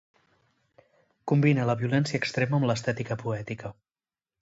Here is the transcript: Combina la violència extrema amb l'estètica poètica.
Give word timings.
Combina 1.33 1.67
la 1.73 1.77
violència 1.83 2.23
extrema 2.25 2.61
amb 2.61 2.71
l'estètica 2.71 3.23
poètica. 3.25 3.77